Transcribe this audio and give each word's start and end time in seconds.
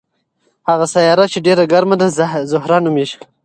هغه 0.69 0.85
سیاره 0.93 1.25
چې 1.33 1.39
ډېره 1.45 1.63
ګرمه 1.71 1.95
ده 2.01 2.07
زهره 2.53 2.77
نومیږي. 2.85 3.17